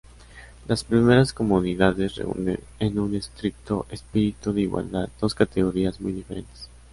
[0.67, 6.69] Las primeras comunidades reúnen en un estricto espíritu de igualdad dos categorías muy diferentes.